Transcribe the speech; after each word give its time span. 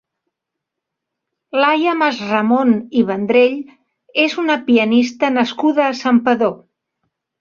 Laia 1.63 1.93
Masramon 1.99 2.73
i 3.01 3.03
Vendrell 3.11 3.59
és 4.25 4.37
una 4.45 4.57
pianista 4.71 5.31
nascuda 5.39 5.89
a 5.91 5.95
Santpedor. 6.05 6.57